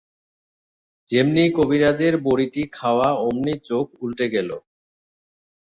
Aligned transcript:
যেমনি 1.09 1.43
কবিরাজের 1.57 2.13
বড়িটি 2.25 2.61
খাওয়া 2.73 3.07
অমনি 3.25 3.53
চোখ 3.69 3.85
উলটে 4.03 4.25
গেল। 4.35 4.49